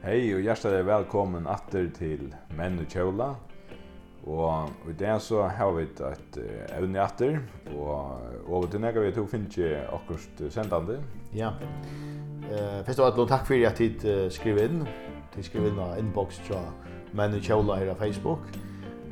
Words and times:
Hei 0.00 0.32
og 0.34 0.40
hjertelig 0.42 0.80
er 0.80 0.86
velkommen 0.88 1.46
atter 1.46 1.86
til 1.94 2.32
Menn 2.58 2.80
og 2.82 2.88
Kjola. 2.90 3.28
Og 4.26 4.90
i 4.90 4.96
dag 4.98 5.20
så 5.22 5.44
har 5.46 5.70
vi 5.76 5.84
et 5.86 6.38
evne 6.74 7.00
atter, 7.00 7.38
og 7.76 8.18
over 8.48 8.66
til 8.66 8.82
nega 8.82 9.04
vi 9.04 9.14
tog 9.14 9.30
finnes 9.30 9.54
ikke 9.54 9.84
akkurat 9.94 10.42
sendande. 10.50 10.98
Ja. 11.34 11.54
Uh, 12.50 12.82
Først 12.86 12.98
og 12.98 13.06
alt, 13.06 13.28
takk 13.30 13.46
for 13.46 13.66
at 13.70 13.78
tid 13.78 14.04
uh, 14.10 14.26
skriv 14.34 14.58
inn. 14.58 14.82
Tid 15.34 15.46
skriv 15.46 15.70
inn 15.70 15.78
av 15.78 15.98
inbox 16.02 16.42
til 16.48 16.58
Menn 17.14 17.38
og 17.38 17.46
Kjola 17.46 17.78
her 17.78 17.94
av 17.94 18.02
Facebook. 18.02 18.42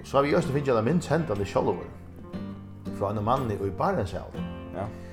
Og 0.01 0.07
så 0.07 0.19
har 0.19 0.27
vi 0.27 0.35
også 0.35 0.51
finnes 0.51 0.73
jeg 0.73 0.77
da 0.77 0.83
minst 0.83 1.09
sendande 1.09 1.47
sjolver 1.47 1.87
fra 2.99 3.15
en 3.15 3.23
mann 3.25 3.47
i 3.55 3.77
Barentshavn. 3.79 4.51
Ja. 4.75 4.89
Ja 4.89 5.08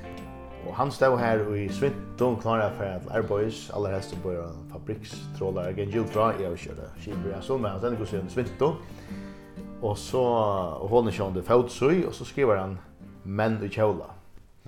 Og 0.66 0.76
han 0.76 0.92
stod 0.92 1.20
her 1.20 1.54
i 1.56 1.68
Svinton 1.70 2.40
klara 2.42 2.70
for 2.74 2.84
at 2.84 3.02
Airboys 3.12 3.70
aller 3.76 3.90
helst 3.94 4.18
på 4.24 4.32
en 4.32 4.70
fabrikstrålare 4.72 5.74
gen 5.74 5.90
Jildra 5.90 6.32
jag 6.42 6.58
körde. 6.58 6.90
Kibri, 7.00 7.30
jeg 7.30 7.44
så 7.44 7.58
med 7.58 7.70
han 7.70 7.82
sen 7.82 7.98
går 7.98 8.06
sen 8.06 8.30
Svinton. 8.30 8.76
Och 9.82 9.98
så 9.98 10.24
og 10.82 10.90
hon 10.90 11.12
kände 11.12 11.44
fotsoj 11.44 12.06
og 12.08 12.14
så 12.14 12.26
skriver 12.26 12.58
han 12.58 12.80
Menn 13.24 13.64
i 13.64 13.68
kjola. 13.68 14.10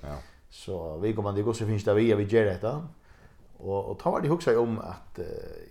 Ja. 0.03 0.15
Så 0.49 0.97
vi 1.01 1.13
kommer 1.13 1.31
det 1.31 1.43
går 1.43 1.53
så 1.53 1.65
finns 1.65 1.83
det 1.83 1.95
vi 1.95 2.13
vi 2.13 2.23
gör 2.23 2.45
detta. 2.45 2.81
Och 3.59 3.91
och 3.91 3.99
tar 3.99 4.11
var 4.11 4.21
det 4.21 4.27
huxa 4.29 4.59
om 4.59 4.79
att 4.79 5.19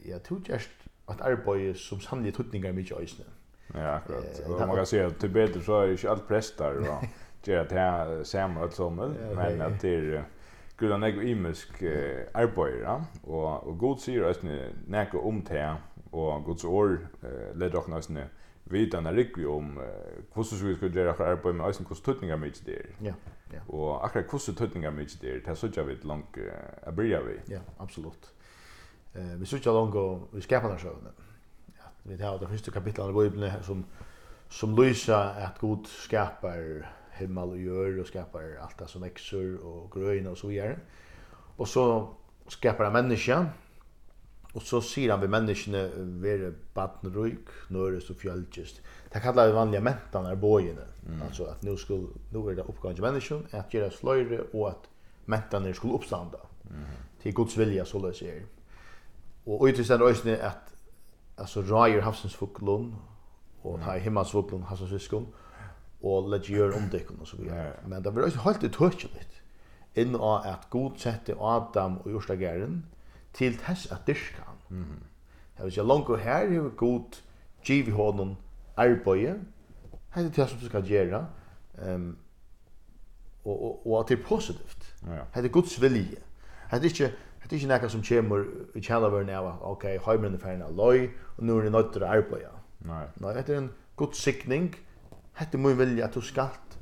jag 0.08 0.22
tog 0.22 0.48
just 0.48 0.70
att 1.06 1.20
Airboys 1.20 1.88
som 1.88 2.00
sannolikt 2.00 2.36
tutningar 2.36 2.72
mycket 2.72 2.98
ösnen. 2.98 3.28
Ja, 3.74 3.90
akkurat. 3.95 4.40
Eh, 4.45 4.50
Och 4.50 4.68
man 4.68 4.76
kan 4.76 4.86
se 4.86 5.00
at 5.00 5.16
til 5.20 5.28
bedre 5.28 5.62
så 5.62 5.82
er 5.82 5.92
ikke 5.92 6.10
alt 6.10 6.28
prestar. 6.28 6.74
prästar 6.74 6.88
och 6.98 7.04
göra 7.48 7.64
det 7.64 7.78
här 7.78 8.24
samma 8.24 8.64
och 8.64 8.73
sånt 8.73 9.16
men 9.34 9.60
at 9.62 9.80
det 9.80 9.95
är 9.95 10.24
gudan 10.78 11.02
ego 11.02 11.20
imisk 11.20 11.82
arbeider 12.34 13.04
og 13.23 13.68
og 13.68 13.78
god 13.78 13.98
sier 13.98 14.28
at 14.28 14.45
nekka 14.87 15.18
om 15.18 15.43
det, 15.43 15.76
og 16.12 16.45
Guds 16.45 16.65
uh, 16.65 16.98
leder 17.54 17.68
dere 17.68 17.90
nøsne 17.90 18.29
vita 18.65 19.01
na 19.01 19.10
rikvi 19.10 19.46
om 19.46 19.79
hvordan 20.35 20.68
vi 20.68 20.76
skal 20.76 20.93
gjøre 20.93 21.10
akkurat 21.10 21.29
arbeid 21.29 21.52
men 21.52 21.66
også 21.66 21.82
hvordan 21.82 22.04
tøtningar 22.04 22.37
mykje 22.37 22.65
det 22.66 22.74
er. 22.74 22.88
Ja, 23.04 23.15
ja. 23.52 23.60
Og 23.68 24.04
akkurat 24.04 24.24
hvordan 24.30 24.54
tøtningar 24.54 24.90
mykje 24.90 25.18
det 25.20 25.30
er, 25.30 25.38
det 25.38 25.48
er 25.48 25.54
sånn 25.54 25.79
at 25.79 25.87
vi 25.87 25.96
langt 26.04 26.38
er 26.82 26.96
bryr 26.96 27.23
vi. 27.26 27.37
Ja, 27.54 27.60
absolutt. 27.79 28.32
Eh, 29.15 29.40
vi 29.40 29.46
sykja 29.46 29.73
langt 29.73 29.95
og 29.95 30.29
vi 30.32 30.42
skapar 30.45 30.68
den 30.73 30.79
sjøvne. 30.82 31.15
Ja, 31.79 31.92
vi 32.04 32.16
tar 32.16 32.38
det 32.38 32.48
første 32.48 32.70
kapitlet 32.74 33.04
av 33.04 33.15
Bibelen 33.15 33.63
som, 33.63 33.85
som 34.48 34.76
lyser 34.76 35.38
at 35.46 35.60
god 35.60 35.87
skapar 35.87 36.59
himmel 37.18 37.54
og 37.56 37.60
jord 37.60 38.00
og 38.00 38.06
skapar 38.06 38.56
alt 38.62 38.78
det 38.78 38.88
som 38.90 39.02
vekser 39.02 39.56
og 39.62 39.90
grøyne 39.90 40.30
og 40.30 40.36
så 40.36 40.50
vidare. 40.50 40.76
Og 41.58 41.68
så 41.68 42.06
skapar 42.48 42.90
han 42.90 42.92
människa. 42.92 43.45
og 44.56 44.62
så 44.64 44.80
sier 44.80 45.12
han 45.12 45.20
vid 45.20 45.28
menneskene 45.28 45.82
være 46.23 46.50
badnruk, 46.74 47.50
nøres 47.70 48.08
og 48.10 48.16
fjälltjust. 48.16 48.80
Det 49.12 49.20
kallar 49.23 49.50
vi 49.50 49.54
vanliga 49.54 49.82
mentan 49.84 50.26
er 50.26 50.34
bojene. 50.34 50.86
Mm. 51.06 51.23
Alltså 51.23 51.45
att 51.45 51.62
nu, 51.62 51.76
skulle, 51.76 52.06
nu 52.32 52.48
er 52.48 52.54
det 52.54 52.64
uppgång 52.64 52.95
til 52.95 53.04
människan 53.04 53.46
at 53.52 53.68
gjøre 53.70 53.90
sløyre 53.90 54.40
og 54.54 54.68
at 54.68 54.88
mentan 55.26 55.74
skulle 55.74 55.95
oppstanda 55.95 56.36
Mm. 56.70 57.32
Guds 57.34 57.58
vilja 57.58 57.84
så 57.84 57.98
løs 57.98 58.23
er. 58.23 58.40
Og 59.46 59.68
utifrån 59.68 60.01
det 60.01 60.26
är 60.26 60.46
at 60.46 60.74
altså, 61.38 61.60
rajer 61.60 62.01
havsens 62.01 62.36
fuklon 62.36 62.95
och 63.62 63.78
mm. 63.78 64.00
himmelsfuklon 64.00 64.62
havsens 64.62 64.91
fiskon 64.91 65.26
og 66.06 66.31
let 66.31 66.49
gjør 66.49 66.76
om 66.76 66.88
det 66.93 67.04
og 67.21 67.26
så 67.26 67.37
videre. 67.41 67.72
Men 67.87 68.04
det 68.04 68.15
var 68.15 68.28
også 68.28 68.44
helt 68.44 68.65
utøkjelig 68.69 69.26
inn 69.97 70.16
av 70.16 70.44
at 70.47 70.66
god 70.71 70.98
sette 71.00 71.34
Adam 71.41 71.98
og 72.04 72.10
Jørstageren 72.12 72.82
til 73.37 73.56
tess 73.59 73.87
at 73.93 74.06
dyrka 74.06 74.43
han. 74.47 74.59
Mm 74.69 74.82
-hmm. 74.82 75.04
Det 75.56 75.65
vil 75.65 75.72
si 75.72 75.81
langt 75.81 76.21
her 76.21 76.32
er 76.32 76.69
god 76.76 77.22
giv 77.65 77.88
i 77.88 77.91
hånden 77.91 78.36
arbeid, 78.76 79.41
hette 80.14 80.42
det 80.42 80.48
som 80.48 80.58
du 80.58 80.66
skal 80.66 80.82
gjøre, 80.82 81.26
um, 81.94 82.16
og, 83.44 83.62
og, 83.62 83.86
og 83.86 84.00
at 84.00 84.09
det 84.09 84.19
er 84.19 84.22
positivt. 84.22 84.94
Ja. 85.06 85.41
Det 85.41 85.44
er 85.44 85.48
Guds 85.48 85.82
vilje. 85.82 86.19
Hette 86.70 86.86
ikke 86.86 87.12
Det 87.47 87.53
er 87.53 87.56
ikke 87.56 87.78
noe 87.78 87.88
som 87.88 88.03
kommer 88.03 88.44
i 88.75 88.80
kjellaveren 88.82 89.28
av 89.30 89.47
at 89.47 89.59
ok, 89.62 89.84
heimeren 89.84 90.34
er 90.34 90.38
ferdig 90.42 90.64
av 90.66 90.72
løy, 90.75 91.04
og 91.36 91.44
nå 91.47 91.59
er 91.59 91.62
det 91.62 91.72
nødt 91.72 91.92
til 91.94 92.03
å 92.03 92.06
arbeide. 92.06 92.50
Nei. 92.80 93.04
Nei, 93.22 93.34
det 93.34 93.54
er 93.54 93.59
en 93.59 93.69
god 93.97 94.16
sikning, 94.19 94.75
hette 95.36 95.58
mun 95.58 95.78
vilja 95.78 96.08
at 96.08 96.14
du 96.14 96.20
skalt 96.20 96.78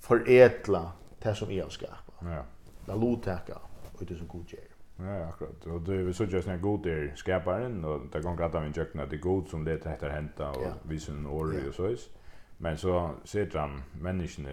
foredla 0.00 0.82
det 1.22 1.36
som 1.36 1.50
jeg 1.50 1.62
har 1.62 1.70
skapa. 1.70 2.24
Ja. 2.24 2.42
La 2.88 2.96
lotäka 2.96 3.58
og 3.94 4.08
det 4.08 4.18
som 4.18 4.28
god 4.28 4.44
gjør. 4.54 4.74
Ja, 4.98 5.28
akkurat. 5.28 5.66
Og 5.66 5.86
det 5.86 6.06
vi 6.06 6.12
såg 6.12 6.32
just 6.32 6.48
när 6.48 6.56
god 6.56 6.86
är 6.86 7.12
skaparen 7.14 7.84
och 7.84 8.00
det 8.12 8.20
går 8.20 8.42
att 8.42 8.54
använda 8.54 8.80
jökna 8.80 9.06
det 9.06 9.16
god 9.16 9.48
som 9.48 9.64
det 9.64 9.70
heter 9.70 10.10
henta 10.10 10.50
och 10.50 10.62
ja. 10.62 10.72
visa 10.82 11.12
en 11.12 11.26
år 11.26 11.68
och 11.68 11.74
så 11.74 11.88
is. 11.90 12.10
Men 12.58 12.78
så 12.78 13.10
sitter 13.24 13.58
han 13.58 13.82
människan 14.00 14.46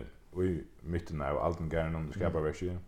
i 0.44 0.64
mitten 0.82 1.22
av 1.22 1.38
allt 1.38 1.58
den 1.58 1.70
gärna 1.70 1.98
om 1.98 2.12
skaparverksyn 2.14 2.80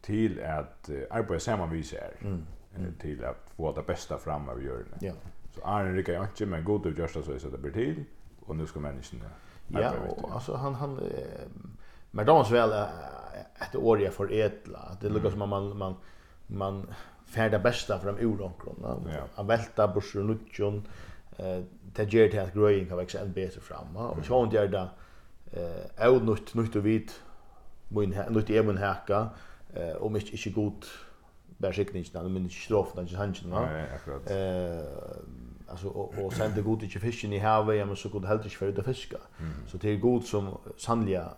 till 0.00 0.44
att 0.44 0.90
uh, 0.90 1.02
arbeta 1.10 1.40
samman 1.40 1.70
vis 1.70 1.92
er 1.92 2.12
Mm. 2.20 2.46
Mm. 2.76 2.94
Till 3.00 3.24
att 3.24 3.50
få 3.56 3.72
det 3.72 3.82
bästa 3.82 4.18
fram 4.18 4.48
av 4.48 4.62
görna. 4.62 4.96
Ja. 5.00 5.12
Så 5.54 5.60
Arne 5.64 5.90
det 5.90 5.96
lika 5.96 6.22
inte 6.22 6.46
men 6.46 6.64
god 6.64 6.86
och 6.86 6.98
just 6.98 7.12
så 7.12 7.32
är 7.32 7.50
det 7.50 7.58
blir 7.58 7.72
till 7.72 8.04
och 8.40 8.56
nu 8.56 8.66
ska 8.66 8.80
människan 8.80 9.20
Ja, 9.80 9.92
alltså 10.32 10.54
han 10.54 10.74
han 10.74 10.98
eh, 10.98 11.48
men 12.10 12.26
då 12.26 12.32
väl 12.50 12.72
ett 13.60 13.76
år 13.76 14.00
jag 14.00 14.14
för 14.14 14.32
etla. 14.32 14.96
Det 15.00 15.08
lukar 15.08 15.30
som 15.30 15.38
man 15.48 15.78
man 15.78 15.96
man 16.46 16.86
färda 17.26 17.58
bästa 17.58 17.98
från 17.98 18.18
ur 18.18 18.40
omkron. 18.40 19.06
Han 19.34 19.46
välta 19.46 19.88
börs 19.88 20.16
och 20.16 20.24
nutjon 20.24 20.88
eh 21.36 21.60
det 21.94 22.12
ger 22.12 22.28
till 22.28 22.40
att 22.40 22.54
gröjen 22.54 22.88
kan 22.88 22.96
växa 22.96 23.20
än 23.20 23.32
bättre 23.32 23.60
fram. 23.60 23.96
Och 23.96 24.24
så 24.24 24.38
hon 24.38 24.50
gör 24.50 24.68
det 24.68 24.88
eh 25.52 26.08
outnutt 26.08 26.54
nut 26.54 26.76
och 26.76 26.86
vit 26.86 27.20
mun 27.88 28.14
nut 28.30 28.50
i 28.50 28.62
mun 28.62 28.78
hacka 28.78 29.28
eh 29.74 29.96
om 29.96 30.16
inte 30.16 30.30
inte 30.32 30.50
god 30.50 30.84
bara 31.62 31.72
skickningen 31.72 32.32
men 32.32 32.42
inte 32.42 32.54
strofen 32.54 33.02
inte 33.02 33.16
hanchen 33.16 33.50
va. 33.50 33.68
Nej, 33.72 33.86
akkurat. 33.94 34.30
Eh 34.30 35.42
alltså 35.72 35.88
och 35.88 36.24
och 36.24 36.32
sen 36.32 36.52
det 36.54 36.62
gode 36.62 36.84
inte 36.84 36.98
fisken 36.98 37.32
i 37.32 37.38
havet, 37.38 37.78
ja 37.78 37.84
men 37.84 37.96
så 37.96 38.08
kunde 38.08 38.28
helt 38.28 38.44
inte 38.44 38.56
för 38.56 38.72
det 38.72 38.82
fiska. 38.82 39.16
Så 39.66 39.76
det 39.76 39.90
är 39.90 39.96
god 39.96 40.24
som 40.24 40.58
sannliga 40.76 41.28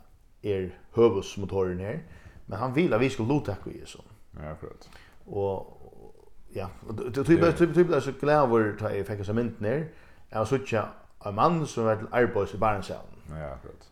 är 0.42 0.78
hövusmotoren 0.92 1.78
här. 1.78 2.02
Men 2.46 2.58
han 2.58 2.74
vill 2.74 2.92
att 2.94 3.00
vi 3.00 3.10
ska 3.10 3.22
låta 3.22 3.56
det 3.64 3.88
så. 3.88 4.04
Ja, 4.30 4.50
akkurat. 4.50 4.88
Och 5.24 5.80
ja, 6.52 6.70
det 7.14 7.24
typ 7.24 7.56
typ 7.58 7.74
typ 7.74 8.02
så 8.02 8.12
klar 8.12 8.78
ta 8.78 8.90
i 8.90 9.04
fick 9.04 9.26
så 9.26 9.32
mynt 9.32 9.60
ner. 9.60 9.88
Jag 10.28 10.48
såg 10.48 10.66
tjä 10.66 10.82
en 11.24 11.34
man 11.34 11.66
som 11.66 11.84
var 11.84 11.96
till 11.96 12.06
arbets 12.10 12.54
i 12.54 12.58
Barentshavn. 12.58 13.08
Ja, 13.28 13.50
akkurat. 13.54 13.90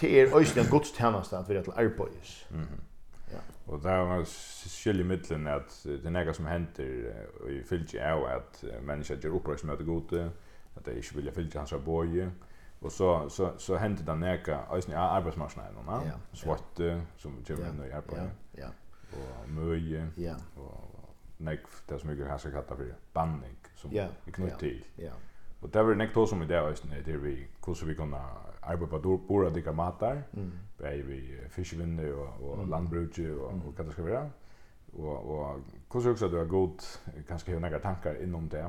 Det 0.00 0.20
är 0.20 0.36
ösnen 0.40 0.66
gudstjänst 0.70 1.32
att 1.32 1.48
vi 1.50 1.56
är 1.56 1.62
till 1.62 1.72
arbets. 1.72 2.44
Mhm. 2.50 2.66
Og 3.68 3.82
det 3.84 3.92
var 3.92 4.22
skilje 4.24 5.04
mittlen 5.04 5.46
at 5.46 5.74
det 5.84 6.06
er 6.06 6.14
nega 6.14 6.32
som 6.32 6.46
henter 6.48 7.08
i 7.52 7.58
fylgje 7.68 8.00
er 8.00 8.22
at 8.32 8.62
mennesker 8.82 9.20
gjør 9.20 9.36
opprørs 9.36 9.64
møte 9.68 9.84
gode, 9.84 10.30
at 10.76 10.86
de 10.86 10.96
ikke 10.96 11.18
vilja 11.18 11.34
fylgje 11.36 11.60
hans 11.60 11.74
boje, 11.84 12.30
og 12.80 12.92
så, 12.92 13.28
så, 13.28 13.52
så 13.58 13.76
henter 13.76 14.04
det 14.06 14.18
nega 14.18 14.62
eisen 14.74 14.92
i 14.92 14.96
arbeidsmarsjonen, 14.96 15.82
no? 15.86 16.00
ja, 16.06 16.16
svarte 16.32 16.94
som 17.18 17.36
kommer 17.46 17.68
inn 17.68 17.82
i 17.84 17.92
arbeidet, 17.92 18.30
ja, 18.56 18.70
ja. 19.12 19.18
og 19.18 19.50
møye, 19.52 20.06
ja. 20.16 20.36
og 20.56 21.14
nek, 21.44 21.66
det 21.88 22.00
som 22.00 22.12
vi 22.12 22.16
kan 22.22 22.38
kalla 22.38 22.62
for 22.68 22.92
banning, 23.14 23.58
som 23.76 23.92
vi 23.92 24.32
knytt 24.32 24.60
til. 24.62 24.84
Ja, 24.98 25.10
ja. 25.10 25.16
Og 25.60 25.74
det 25.74 25.82
var 25.82 25.88
det 25.88 25.98
nekta 25.98 26.26
som 26.26 26.42
i 26.42 26.46
det 26.46 26.60
östen 26.60 26.92
är 26.92 27.02
till 27.02 27.18
vi 27.18 27.46
hvordan 27.64 27.88
vi 27.88 27.94
kunne 27.94 28.20
arbeta 28.62 28.98
på 28.98 29.18
bora 29.28 29.50
dika 29.50 29.72
matar. 29.72 30.22
Mm. 30.32 30.52
bei 30.78 31.02
vi 31.02 31.36
fiskevinne 31.50 32.14
og, 32.14 32.28
og 32.42 32.58
mm. 32.58 32.70
landbruk 32.70 33.18
og, 33.18 33.52
mm. 33.54 33.62
och 33.66 33.84
det 33.84 33.92
skal 33.92 34.04
være. 34.04 34.30
Og, 34.92 35.30
og 35.30 35.60
hvordan 35.90 36.12
også 36.12 36.28
du 36.28 36.38
har 36.38 36.44
god 36.44 36.78
kanskje 37.28 37.52
har 37.52 37.60
några 37.60 37.78
tankar 37.78 38.14
innom 38.22 38.48
det. 38.48 38.64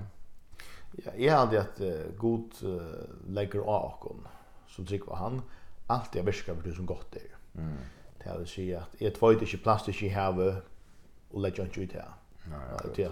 Ja, 1.06 1.12
jag 1.18 1.38
hade 1.38 1.60
at 1.60 1.82
uh, 1.82 2.16
god 2.18 2.64
uh, 2.64 3.34
legger 3.36 3.62
av 3.62 3.86
akon 3.86 4.28
som 4.68 4.86
trygg 4.86 5.06
var 5.08 5.16
han 5.16 5.42
alltid 5.88 6.20
jag 6.20 6.26
viskar 6.26 6.56
för 6.56 6.64
det 6.64 6.76
som 6.76 6.86
godt 6.86 7.16
er. 7.16 7.38
Mm. 7.56 7.78
Det 8.24 8.38
vill 8.38 8.48
säga 8.48 8.80
att 8.80 9.02
ett 9.02 9.16
tvåt 9.16 9.42
inte 9.42 9.58
plats 9.58 10.02
i 10.02 10.10
havet 10.10 10.62
og 11.32 11.42
legger 11.42 11.66
ikke 11.66 11.82
ut 11.82 11.94
her. 11.94 12.14
Nei, 12.50 12.60
ja, 12.72 12.90
Det 12.96 13.04
är 13.04 13.12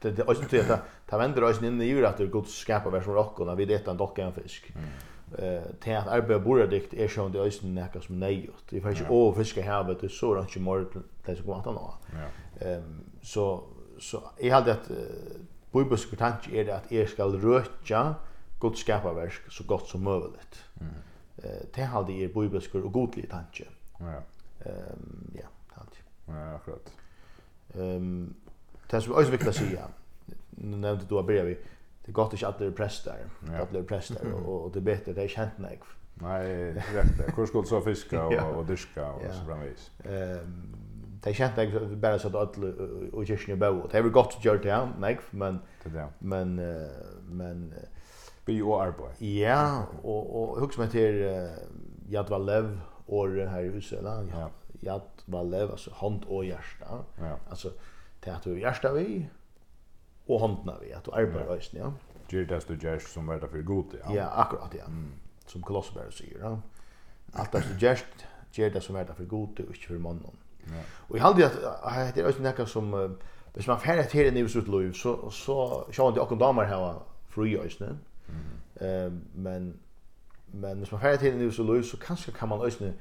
det 0.00 0.10
det 0.10 0.28
alltså 0.28 0.44
det 0.50 0.70
att 0.70 0.80
ta 1.06 1.18
vänder 1.18 1.44
oss 1.44 1.62
in 1.62 1.82
i 1.82 2.04
att 2.04 2.16
det 2.16 2.26
gott 2.26 2.48
skapa 2.48 2.90
vers 2.90 3.06
rock 3.06 3.40
och 3.40 3.46
när 3.46 3.54
vi 3.54 3.64
det 3.64 3.86
en 3.88 3.96
docka 3.96 4.24
en 4.24 4.32
fisk. 4.32 4.72
Eh 5.38 5.62
till 5.80 5.96
att 5.96 6.06
arbeta 6.06 6.38
borde 6.38 6.66
dikt 6.66 6.94
är 6.94 7.08
sjön 7.08 7.32
det 7.32 7.40
östen 7.40 7.74
näkas 7.74 8.04
som 8.04 8.18
nejot. 8.20 8.64
Vi 8.70 8.80
får 8.80 8.92
ju 8.92 9.08
å 9.08 9.32
fiske 9.32 9.62
här 9.62 9.96
det 10.00 10.08
så 10.08 10.34
rent 10.34 10.56
ju 10.56 10.60
mer 10.60 10.86
det 11.26 11.36
så 11.36 11.42
kommer 11.42 11.58
att 11.58 11.64
nå. 11.64 11.94
Ehm 12.60 13.00
så 13.22 13.64
så 14.00 14.22
jag 14.38 14.54
hade 14.54 14.72
att 14.72 14.90
bibelsk 15.72 16.18
tanke 16.18 16.50
är 16.60 16.64
det 16.64 16.76
att 16.76 16.92
er 16.92 17.06
skal 17.06 17.40
röka 17.40 18.14
god 18.58 18.76
skapa 18.76 19.12
vers 19.12 19.40
så 19.48 19.64
gott 19.64 19.88
som 19.88 20.02
möjligt. 20.02 20.64
Mm. 20.80 20.94
Eh 21.42 21.66
det 21.74 21.82
hade 21.82 22.12
er 22.12 22.28
bibelsk 22.28 22.74
och 22.74 22.92
godlig 22.92 23.30
tanke. 23.30 23.64
Ja. 23.98 24.22
Ehm 24.64 25.30
ja, 25.34 25.48
tanke. 25.74 25.98
Ja, 26.26 26.54
akkurat. 26.54 26.92
Ehm 27.74 28.34
det 28.90 29.00
som 29.00 29.12
också 29.12 29.30
viktigt 29.30 29.48
att 29.48 29.54
säga 29.54 29.88
nu 30.50 30.76
nämnde 30.76 31.04
du 31.08 31.18
att 31.18 31.26
börja 31.26 31.44
vi 31.44 31.58
det 32.06 32.12
gott 32.12 32.32
inte 32.32 32.48
att 32.48 32.60
alla 32.60 32.66
är 32.66 32.70
präster 32.70 33.16
Ja. 33.46 33.52
Alla 33.52 33.78
är 33.78 33.82
präster 33.82 34.32
och, 34.32 34.64
och 34.64 34.72
det 34.72 34.78
är 34.78 34.82
bättre 34.82 35.12
det 35.12 35.22
är 35.22 35.28
känt 35.28 35.52
nej 35.56 35.78
nej 36.14 36.72
rätt 36.72 37.36
hur 37.36 37.46
skulle 37.46 37.66
så 37.66 37.80
fiska 37.80 38.24
och, 38.24 38.56
och 38.56 38.66
diska 38.66 39.12
och 39.12 39.22
ja. 39.24 39.32
så 39.32 39.44
framvis 39.44 39.90
ehm 40.04 40.74
det 41.22 41.30
är 41.30 41.34
känns 41.34 41.58
inte 41.58 41.96
bara 41.96 42.18
så 42.18 42.28
att 42.28 42.34
alla 42.34 42.72
och 43.12 43.24
just 43.24 43.48
nu 43.48 43.56
bo. 43.56 43.86
Det 43.90 43.98
är 43.98 44.02
väl 44.02 44.10
gott 44.10 44.34
att 44.38 44.44
göra 44.44 44.58
det 44.58 44.72
här, 44.72 44.88
nej, 44.98 45.18
men 45.30 45.58
men 46.18 46.54
men 47.28 47.74
be 48.44 48.62
och 48.62 48.82
arbete. 48.82 49.26
Ja, 49.26 49.86
och 50.02 50.42
och 50.42 50.60
hooks 50.60 50.78
med 50.78 50.90
till 50.90 51.48
Jad 52.08 52.28
Valev 52.28 52.80
och 53.06 53.28
här 53.28 53.62
i 53.62 53.68
huset 53.68 54.02
där. 54.02 54.26
Ja. 54.32 54.50
Jad 54.80 55.02
Valev 55.24 55.70
alltså 55.70 55.90
hand 55.94 56.24
och 56.24 56.44
hjärta. 56.44 57.04
Ja. 57.20 57.36
Alltså 57.50 57.72
til 58.22 58.30
at 58.30 58.44
du 58.44 58.50
er 58.50 58.92
vi, 58.92 59.28
og 60.28 60.40
håndene 60.40 60.72
vi, 60.82 60.90
at 60.90 61.06
du 61.06 61.10
arbeider 61.10 61.44
ja. 61.44 61.54
øyne, 61.54 61.84
ja. 61.84 61.90
Gjør 62.28 62.44
det 62.44 62.68
du 62.68 62.74
gjør 62.74 62.98
som 62.98 63.28
er 63.28 63.38
det 63.38 63.50
for 63.50 63.64
god, 63.64 63.84
ja. 63.94 64.12
Ja, 64.12 64.40
akkurat, 64.40 64.74
ja. 64.74 64.86
Mm. 64.86 65.12
Som 65.46 65.62
Kolosseberg 65.62 66.12
sier, 66.12 66.38
ja. 66.38 66.56
Alt 67.34 67.52
det 67.52 67.62
du 67.62 67.78
gjør, 67.80 68.04
gjør 68.52 68.68
det 68.68 68.82
som 68.82 68.96
er 68.96 69.04
det 69.04 69.16
for 69.16 69.24
god, 69.24 69.60
og 69.60 69.74
ikke 69.74 69.86
for 69.86 69.98
mannen. 69.98 70.38
Ja. 70.68 70.82
Og 71.08 71.16
jeg 71.16 71.22
halde 71.22 71.44
at 71.44 72.14
det 72.14 72.22
er 72.22 72.26
også 72.26 72.42
noe 72.42 72.66
som, 72.66 72.94
uh, 72.94 73.10
hvis 73.54 73.66
man 73.66 73.80
ferdig 73.80 74.08
til 74.08 74.26
en 74.26 74.48
sitt 74.48 74.68
liv 74.68 74.92
så, 74.94 75.30
så 75.30 75.84
sjåan 75.92 76.14
de 76.14 76.20
akkurat 76.20 76.40
damer 76.40 76.64
her 76.64 77.06
fri 77.28 77.56
øyne. 77.56 77.98
Mm. 78.28 78.34
Uh, 78.80 79.12
men, 79.34 79.76
men 80.52 80.78
hvis 80.78 80.92
man 80.92 81.00
ferdig 81.00 81.20
til 81.20 81.32
en 81.32 81.52
sitt 81.52 81.66
liv 81.66 81.82
så 81.82 81.96
kanskje 81.96 82.32
kan 82.32 82.48
man 82.48 82.60
øyne 82.64 82.94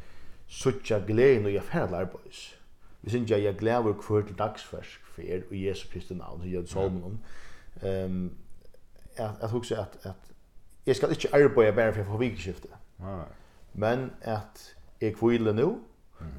suttja 0.47 0.99
gleden 1.07 1.45
og 1.45 1.51
gjøre 1.51 1.63
ferdig 1.63 1.89
til 1.89 1.95
arbeids 1.95 2.59
vi 3.07 3.11
synes 3.11 3.31
jeg, 3.31 3.43
jeg 3.43 3.55
glæver 3.55 3.93
hver 3.93 4.21
til 4.21 4.37
dagsfersk 4.37 5.05
for 5.05 5.21
og 5.21 5.63
Jesu 5.65 5.87
Kristi 5.93 6.13
navn, 6.13 6.41
som 6.41 6.49
jeg 6.49 6.57
hadde 6.57 6.67
salmen 6.67 7.03
om, 7.03 7.19
um, 8.05 8.31
at, 9.15 9.29
at 9.41 9.49
huske 9.49 9.77
at, 9.77 9.97
at 10.03 10.15
jeg 10.85 10.95
skal 10.95 11.11
ikke 11.11 11.29
arbeide 11.33 11.73
bare 11.73 11.93
for 11.93 11.99
jeg 11.99 12.07
får 12.07 12.17
vikeskiftet. 12.17 12.71
Men 13.73 14.11
at 14.21 14.75
jeg 15.01 15.15
kviler 15.15 15.53
nu, 15.53 15.79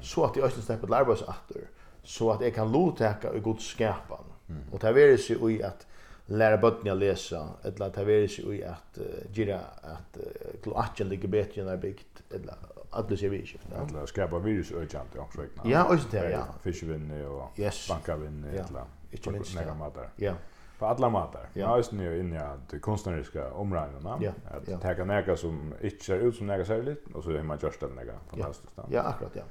så 0.01 0.23
at 0.23 0.35
jeg 0.35 0.43
også 0.43 0.61
slipper 0.61 0.87
til 0.87 0.93
arbeidsakter, 0.93 1.55
så 2.03 2.29
at 2.29 2.41
jeg 2.41 2.53
kan 2.53 2.71
lovtaka 2.71 3.29
i 3.29 3.39
god 3.39 3.57
skapan. 3.59 4.25
Mm. 4.47 4.55
Og 4.71 4.81
det 4.81 4.89
er 4.89 4.93
veldig 4.93 5.19
så 5.19 5.47
i 5.47 5.59
at 5.59 5.87
lära 6.29 6.57
bötterna 6.57 6.93
läsa 6.93 7.49
eller 7.63 7.85
att 7.85 7.93
det 7.93 8.01
är 8.01 8.53
i 8.53 8.63
att 8.63 8.99
gira 9.33 9.59
att 9.81 10.17
kloakken 10.63 11.09
ligger 11.09 11.27
bättre 11.27 11.63
när 11.63 11.77
byggt 11.77 12.23
eller 12.35 12.55
alla 12.89 13.17
ser 13.17 13.29
vi 13.29 13.45
skift. 13.45 13.67
Alla 13.79 14.07
skapa 14.07 14.39
virus 14.39 14.71
ökant 14.71 15.09
ja 15.15 15.27
så. 15.35 15.41
Ja, 15.63 15.83
och 15.83 15.97
det 16.11 16.31
ja. 16.31 16.45
Fiskvinne 16.61 17.25
och 17.25 17.59
yes. 17.59 17.87
bankavinn 17.89 18.43
eller 18.43 18.83
inte 19.11 19.31
minst 19.31 19.55
några 19.55 19.73
matar. 19.73 20.09
Ja. 20.15 20.33
På 20.79 20.85
alla 20.85 21.09
matar. 21.09 21.49
Ja, 21.53 21.77
just 21.77 21.91
nu 21.91 22.19
inne 22.19 22.41
att 22.41 22.81
konstnärliga 22.81 23.51
områdena 23.51 24.21
att 24.51 24.81
ta 24.81 25.05
näka 25.05 25.37
som 25.37 25.73
inte 25.81 26.03
ser 26.03 26.19
ut 26.19 26.35
som 26.35 26.47
näka 26.47 26.77
lite 26.77 27.13
och 27.13 27.23
så 27.23 27.31
är 27.31 27.43
man 27.43 27.59
just 27.61 27.79
den 27.79 27.89
näka 27.89 28.13
fantastiskt. 28.29 28.73
Ja, 28.89 29.01
akkurat 29.01 29.31
ja. 29.35 29.43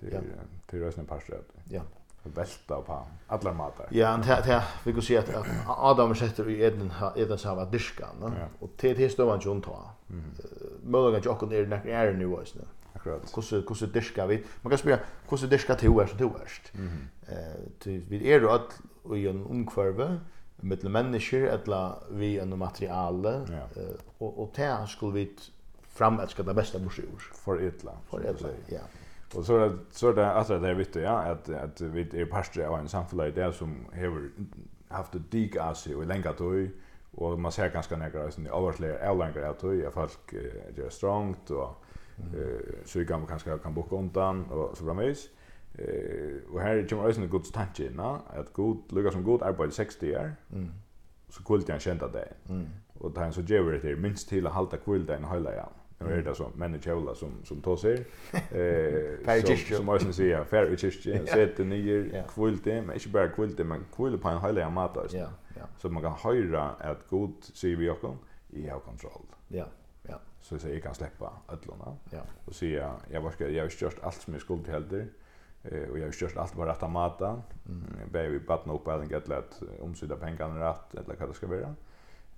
Det 0.00 0.06
är 0.06 0.22
det 0.70 0.76
är 0.76 0.98
en 0.98 1.06
par 1.06 1.22
Ja 1.64 1.82
välta 2.34 2.82
på 2.82 3.06
alla 3.26 3.52
matar. 3.52 3.86
Ja, 3.90 4.16
det 4.16 4.42
det 4.46 4.62
vi 4.84 4.92
kan 4.92 5.02
se 5.02 5.18
att 5.18 5.30
Adam 5.66 6.14
sätter 6.14 6.50
i 6.50 6.62
Eden 6.62 6.92
Eden 7.16 7.38
sa 7.38 7.54
vad 7.54 7.72
diska, 7.72 8.06
va? 8.20 8.32
Och 8.58 8.70
det 8.80 8.94
det 8.94 9.08
står 9.08 9.26
man 9.26 9.40
ju 9.40 9.52
inte. 9.52 9.70
Mm. 10.10 10.24
Möjligen 10.82 11.22
jag 11.24 11.40
kan 11.40 11.48
det 11.48 11.66
när 11.66 11.86
är 11.86 12.12
nu 12.12 12.26
was 12.26 12.54
nu. 12.54 12.64
Akkurat. 12.92 13.32
Kusse 13.32 13.62
kusse 13.66 13.86
diska 13.86 14.26
vi. 14.26 14.44
Man 14.62 14.70
kan 14.70 14.78
spela 14.78 14.98
kusse 15.28 15.46
diska 15.46 15.74
till 15.74 15.88
är 15.88 16.06
så 16.06 16.16
till 16.16 16.30
värst. 16.40 16.72
Mhm. 16.74 17.08
Eh 17.28 18.02
vi 18.08 18.32
är 18.32 18.40
då 18.40 18.50
att 18.50 18.80
i 19.16 19.28
en 19.28 19.46
omkvarve 19.46 20.20
med 20.56 20.84
människor 20.84 21.48
eller 21.48 21.92
vi 22.10 22.38
en 22.38 22.58
material 22.58 23.26
och 24.18 24.42
och 24.42 24.52
där 24.56 24.86
skulle 24.86 25.12
vi 25.12 25.36
fram 25.88 26.20
att 26.20 26.30
ska 26.30 26.42
det 26.42 26.54
bästa 26.54 26.78
borsur 26.78 27.18
för 27.34 27.66
etla. 27.66 27.92
För 28.10 28.20
etla. 28.20 28.48
Ja. 28.66 28.78
Och 29.34 29.44
så 29.44 29.56
är 29.56 29.68
det 29.68 29.78
så 29.90 30.08
är 30.08 30.14
det 30.14 30.32
att 30.32 30.48
det 30.48 30.68
är 30.68 30.74
viktigt 30.74 31.02
ja 31.02 31.22
att 31.22 31.48
att 31.48 31.80
vi 31.80 32.20
är 32.20 32.26
pastor 32.26 32.64
av 32.64 32.78
en 32.78 32.88
samfällig 32.88 33.34
där 33.34 33.52
som 33.52 33.86
har 33.94 34.30
haft 34.88 35.12
det 35.12 35.18
dig 35.30 35.58
as 35.58 35.86
ju 35.86 36.04
länge 36.04 36.32
då 36.38 36.66
och 37.10 37.40
man 37.40 37.52
ser 37.52 37.70
ganska 37.70 37.96
nära 37.96 38.30
sån 38.30 38.46
i 38.46 38.50
överslä 38.50 38.98
ärlänger 38.98 39.42
att 39.42 39.64
och 39.64 39.74
är 39.74 39.90
folk 39.90 40.32
gör 40.76 40.88
strongt 40.90 41.50
och 41.50 41.84
så 42.84 43.04
kan 43.04 43.26
kanske 43.26 43.58
kan 43.58 43.74
boka 43.74 43.96
undan 43.96 44.44
och 44.44 44.76
så 44.76 44.84
framvis. 44.84 45.28
Eh 45.78 46.52
och 46.52 46.60
här 46.60 46.88
kommer 46.88 47.08
också 47.08 47.20
en 47.20 47.28
god 47.28 47.52
tanke 47.52 47.86
inna 47.86 48.20
att 48.28 48.52
god 48.52 48.92
lukar 48.92 49.10
som 49.10 49.24
god 49.24 49.42
arbete 49.42 49.74
60 49.74 50.16
år. 50.16 50.32
Mm. 50.52 50.72
Så 51.28 51.42
kult 51.42 51.68
jag 51.68 51.80
kända 51.80 52.08
det. 52.08 52.28
Mm. 52.48 52.66
Och 52.98 53.10
det 53.10 53.20
en 53.20 53.32
så 53.32 53.40
ger 53.40 53.80
det 53.82 53.96
minst 53.96 54.28
till 54.28 54.46
att 54.46 54.52
hålla 54.52 54.76
kvällen 54.76 55.24
hela 55.24 55.54
ja. 55.54 55.68
Nu 55.98 56.12
är 56.12 56.22
det 56.22 56.34
så 56.34 56.50
människor 56.54 57.14
som 57.14 57.30
som 57.44 57.60
tar 57.60 57.76
sig. 57.76 58.04
Eh 58.50 59.05
Per 59.26 59.42
kyrkje. 59.42 59.80
Som 59.80 59.90
Øysen 59.94 60.14
sier, 60.16 60.44
fer 60.50 60.70
i 60.70 60.78
kyrkje, 60.80 61.20
sete 61.28 61.66
nye, 61.68 62.22
kvulte, 62.30 62.80
men 62.86 63.00
ikke 63.00 63.12
bara 63.16 63.32
kvulte, 63.34 63.66
men 63.68 63.84
kvulte 63.94 64.20
på 64.22 64.32
en 64.32 64.40
heilig 64.44 64.68
mat. 64.72 64.96
Ja, 65.14 65.28
ja. 65.56 65.68
Så 65.82 65.90
man 65.92 66.04
kan 66.04 66.16
høre 66.24 66.68
at 66.80 67.04
god 67.10 67.50
sier 67.52 67.76
vi 67.80 67.90
okkom, 67.90 68.18
jeg 68.52 68.72
har 68.72 68.82
kontroll. 68.86 69.26
Ja, 69.50 69.68
ja. 70.08 70.22
Så 70.40 70.56
jeg 70.56 70.64
sier, 70.64 70.78
jeg 70.78 70.86
kan 70.86 70.94
slippe 70.94 71.30
ødlåna. 71.52 71.96
Ja. 72.12 72.24
Og 72.46 72.54
sier, 72.54 72.98
jeg 73.10 73.22
var 73.22 73.36
ikke, 73.36 73.52
jeg 73.52 73.62
har 73.62 73.78
gjort 73.80 74.02
alt 74.02 74.22
som 74.22 74.34
jeg 74.34 74.46
skulle 74.46 74.64
til 74.64 74.78
helder, 74.78 75.06
Eh, 75.66 75.90
og 75.90 75.98
jeg 75.98 76.06
har 76.06 76.14
gjort 76.20 76.38
alt 76.38 76.54
på 76.54 76.66
rett 76.66 76.82
av 76.86 76.92
maten. 76.92 77.42
Mm. 77.66 77.84
Bare 78.12 78.30
vi 78.30 78.38
badna 78.38 78.76
opp 78.76 78.88
eller 78.92 79.10
gett 79.10 79.28
lett 79.30 79.58
omsida 79.82 80.18
pengene 80.20 80.62
rett, 80.62 80.94
eller 80.94 81.18
hva 81.18 81.30
det 81.30 81.38
skal 81.38 81.52
være. 81.52 81.74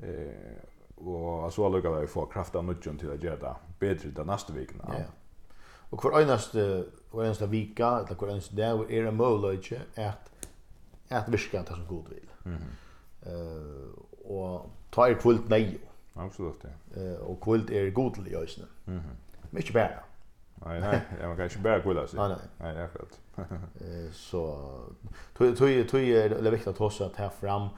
Eh, 0.08 0.58
og 0.98 1.48
så 1.54 1.68
lukket 1.70 1.94
vi 2.00 2.10
få 2.10 2.26
kraft 2.32 2.56
av 2.58 2.64
nudgen 2.66 2.98
til 2.98 3.12
å 3.12 3.18
gjøre 3.18 3.38
det 3.44 3.54
bedre 3.78 4.14
den 4.16 4.30
neste 4.32 4.54
vikene. 4.56 4.86
Ja, 4.88 5.04
ja 5.04 5.17
Og 5.90 6.00
hver 6.02 6.18
einaste, 6.18 6.64
hver 7.12 7.22
einaste 7.22 7.50
vika, 7.50 7.88
eller 8.02 8.14
hver 8.14 8.32
einaste 8.32 8.56
dag, 8.56 8.80
er 8.90 9.04
det 9.04 9.14
mulig 9.14 9.80
at, 9.96 10.32
at 11.10 11.32
virka 11.32 11.58
det 11.58 11.68
som 11.68 11.86
god 11.88 12.02
vil. 12.08 12.28
Mm 12.44 12.56
-hmm. 12.56 13.30
uh, 13.32 14.38
og 14.38 14.70
ta 14.92 15.00
er 15.00 15.14
kvult 15.14 15.48
nei. 15.48 15.78
Absolutt, 16.16 16.64
ja. 16.64 17.02
Uh, 17.02 17.30
og 17.30 17.40
kvult 17.40 17.70
er 17.70 17.90
godlig 17.90 18.32
i 18.32 18.36
øsene. 18.36 18.66
Mm 18.86 18.98
-hmm. 18.98 19.46
Men 19.50 19.58
ikke 19.58 19.72
bare. 19.72 19.98
Nei, 20.64 20.80
nei, 20.80 21.00
man 21.26 21.36
kan 21.36 21.44
ikke 21.44 21.62
bare 21.62 21.82
kvult, 21.82 21.98
altså. 21.98 22.16
Nei, 22.16 22.28
nei. 22.28 22.38
Nei, 22.60 22.68
det 22.68 22.78
er 22.80 22.84
akkurat. 22.84 23.20
uh, 23.80 24.12
så, 24.12 24.56
tog, 25.34 25.56
tog, 25.56 25.88
tog 25.88 26.00
er 26.00 26.28
det 26.28 26.52
viktig 26.52 26.68
at 26.68 26.80
også 26.80 27.08
ta 27.16 27.28
fram 27.28 27.68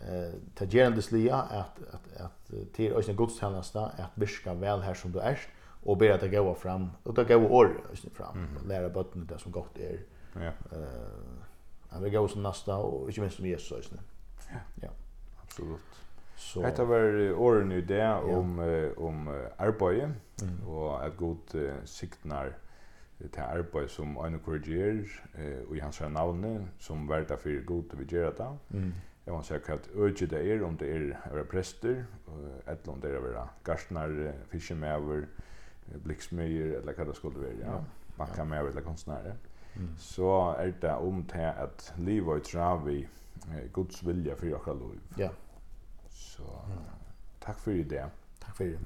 eh 0.00 0.32
ta 0.56 0.64
gerandes 0.64 1.12
lia 1.12 1.40
at 1.40 1.80
at 1.92 2.00
at 2.24 2.72
til 2.74 2.92
øsna 2.92 3.14
gudstjenesta 3.14 3.78
at 3.98 4.10
virka 4.16 4.52
vel 4.52 4.82
her 4.82 4.94
som 4.94 5.12
du 5.12 5.18
erst 5.18 5.48
och 5.82 5.96
be 5.96 6.14
att 6.14 6.20
det 6.20 6.28
går 6.28 6.54
fram 6.54 6.90
och 7.02 7.14
det 7.14 7.24
går 7.24 7.52
år 7.52 7.80
fram 8.14 8.36
mm. 8.36 8.68
lära 8.68 8.88
botten 8.88 9.26
det 9.26 9.38
som 9.38 9.52
gott 9.52 9.78
är. 9.78 10.00
Ja. 10.34 10.52
Eh 10.72 11.96
uh, 11.96 12.02
vill 12.02 12.12
går 12.12 12.28
som 12.28 12.42
nästa 12.42 12.76
och 12.76 13.08
inte 13.08 13.20
minst 13.20 13.36
som 13.36 13.46
Jesus 13.46 13.90
Ja. 13.92 14.58
Ja. 14.82 14.88
Absolut. 15.42 15.80
Så 16.36 16.62
Detta 16.62 16.84
var 16.84 17.32
åren 17.32 17.68
nu 17.68 17.82
det 17.82 18.14
om 18.14 18.58
om 18.96 19.28
arbete 19.56 20.12
mm. 20.42 20.68
och 20.68 21.04
att 21.04 21.16
god 21.16 21.54
uh, 21.54 21.74
signar 21.84 22.52
til 23.28 23.40
arbeid 23.40 23.88
som 23.88 24.16
en 24.16 24.38
korrigerar 24.40 25.04
eh, 25.38 25.60
og 25.68 25.76
i 25.76 25.80
hans 25.80 26.00
namn 26.00 26.68
som 26.78 27.08
värda 27.08 27.36
for 27.36 27.64
god 27.66 27.96
vi 27.98 28.04
gjør 28.04 28.30
det. 28.30 28.48
Mm. 28.70 28.94
Jag 29.26 29.34
måste 29.34 29.48
säga 29.48 29.74
at 29.74 29.88
öge 29.94 30.26
det 30.26 30.52
är 30.52 30.62
om 30.62 30.76
det 30.76 30.96
är 30.96 31.18
våra 31.30 31.44
präster 31.44 32.04
eller 32.66 32.88
om 32.88 33.00
det 33.00 33.08
är 33.08 33.20
våra 33.20 33.48
gastnar 33.64 34.08
gartner, 34.08 34.32
fiskemæver, 34.48 35.26
blicksmyr 35.98 36.76
eller 36.78 36.92
hva 36.92 37.04
det 37.04 37.16
skulle 37.16 37.40
være, 37.40 37.58
ja. 37.64 37.80
Backa 38.18 38.44
med 38.44 38.66
eller 38.68 38.82
konstnære. 38.82 39.34
Mm. 39.76 39.88
Så 39.98 40.54
är 40.58 40.72
det 40.82 40.94
om 40.94 41.24
att 41.34 41.92
liv 41.98 42.28
och 42.28 42.36
er 42.36 42.40
travi 42.40 43.08
Guds 43.72 44.02
vilja 44.02 44.36
för 44.36 44.54
okra 44.54 44.72
liv. 44.72 45.00
Ja. 45.18 45.30
Så, 46.08 46.42
tack 47.40 47.58
för 47.58 47.72
det. 47.72 48.10
Tack 48.40 48.56
för 48.56 48.64
det. 48.64 48.78